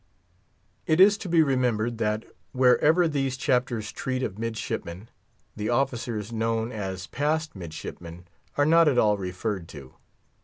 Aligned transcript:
It 0.87 0.99
is 0.99 1.15
to 1.19 1.29
be 1.29 1.43
remembered 1.43 1.99
that, 1.99 2.23
wherever 2.53 3.07
these 3.07 3.37
chapters 3.37 3.91
treat 3.91 4.23
of 4.23 4.39
midshipmen, 4.39 5.09
the 5.55 5.69
officers 5.69 6.33
known 6.33 6.71
as 6.71 7.05
passed 7.05 7.55
midshipmen 7.55 8.25
are 8.57 8.65
not 8.65 8.87
at 8.87 8.97
all 8.97 9.19
referred 9.19 9.67
to. 9.67 9.93